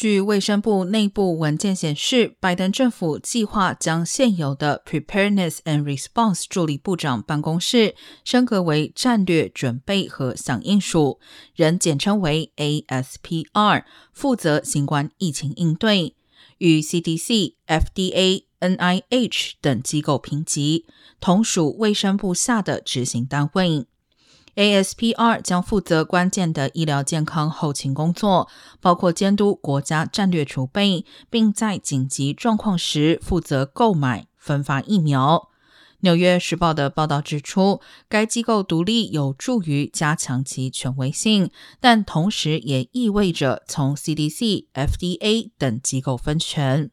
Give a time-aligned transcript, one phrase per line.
[0.00, 7.94] 据卫生部内部文件显示，拜登政府计划将现有的 Preparedness and Response 助理部长办公室
[8.24, 11.20] 升格为战略准备和响应署，
[11.54, 13.84] 仍简称为 ASPR，
[14.14, 16.14] 负责新冠疫情应对，
[16.56, 20.86] 与 CDC、FDA、NIH 等机构评级，
[21.20, 23.84] 同属卫生部下的执行单位。
[24.56, 28.48] ASPR 将负责关键的医疗健康后勤工作，
[28.80, 35.48] 包括监督国家战略储备，并在紧急状况时负责购买、分发疫苗。
[36.02, 46.90] 纽约时报的报道指出，该机构独立有助于加强其权威性，但同时也意味着从 CDC、FDA 等机构分权。